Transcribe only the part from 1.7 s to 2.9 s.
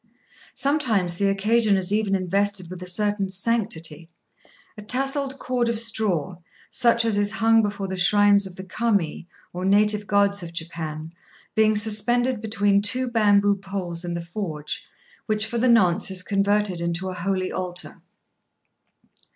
is even invested with a